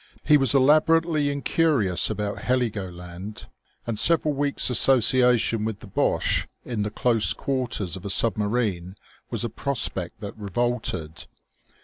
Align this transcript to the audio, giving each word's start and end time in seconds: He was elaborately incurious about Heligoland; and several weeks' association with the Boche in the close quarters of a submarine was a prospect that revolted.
He 0.23 0.35
was 0.35 0.55
elaborately 0.55 1.29
incurious 1.29 2.09
about 2.09 2.39
Heligoland; 2.39 3.45
and 3.85 3.99
several 3.99 4.33
weeks' 4.33 4.71
association 4.71 5.63
with 5.63 5.79
the 5.81 5.85
Boche 5.85 6.47
in 6.65 6.81
the 6.81 6.89
close 6.89 7.33
quarters 7.33 7.95
of 7.95 8.03
a 8.03 8.09
submarine 8.09 8.95
was 9.29 9.43
a 9.43 9.47
prospect 9.49 10.19
that 10.21 10.35
revolted. 10.35 11.27